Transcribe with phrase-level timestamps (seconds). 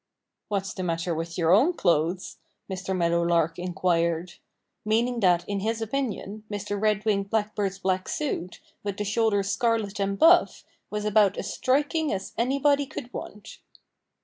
[0.47, 2.97] "What's the matter with your own clothes?" Mr.
[2.97, 4.33] Meadowlark inquired
[4.83, 6.81] meaning that in his opinion Mr.
[6.81, 12.11] Red winged Blackbird's black suit, with the shoulders scarlet and buff, was about as striking
[12.11, 13.59] as anybody could want.